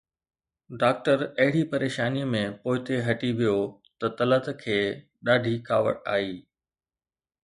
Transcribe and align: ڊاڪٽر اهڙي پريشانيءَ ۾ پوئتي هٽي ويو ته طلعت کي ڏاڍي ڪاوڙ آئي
ڊاڪٽر 0.79 1.19
اهڙي 1.41 1.63
پريشانيءَ 1.73 2.29
۾ 2.35 2.41
پوئتي 2.63 2.95
هٽي 3.07 3.31
ويو 3.39 3.59
ته 3.99 4.07
طلعت 4.17 4.45
کي 4.63 4.79
ڏاڍي 5.25 5.55
ڪاوڙ 5.67 5.93
آئي 6.15 6.33